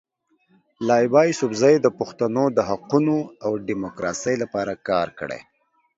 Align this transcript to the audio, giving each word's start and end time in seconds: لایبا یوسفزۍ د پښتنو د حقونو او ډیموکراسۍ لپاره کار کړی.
لایبا 0.87 1.21
یوسفزۍ 1.27 1.75
د 1.81 1.87
پښتنو 1.99 2.43
د 2.57 2.59
حقونو 2.69 3.17
او 3.45 3.51
ډیموکراسۍ 3.67 4.35
لپاره 4.43 4.73
کار 4.89 5.07
کړی. 5.19 5.39